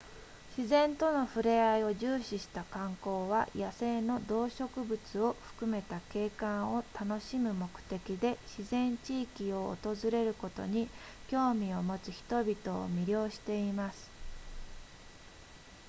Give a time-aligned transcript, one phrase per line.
[0.57, 10.89] 自然との触れあいを重視した観光は野生の動植物を含めた景観を楽しむ目的で自然地域を訪れることに
[11.27, 14.09] 興味を持つ人々を魅了しています